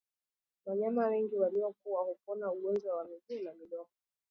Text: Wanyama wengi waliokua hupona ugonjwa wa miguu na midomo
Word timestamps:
Wanyama 0.65 1.07
wengi 1.07 1.35
waliokua 1.37 2.03
hupona 2.03 2.51
ugonjwa 2.51 2.95
wa 2.97 3.03
miguu 3.03 3.43
na 3.43 3.53
midomo 3.53 3.89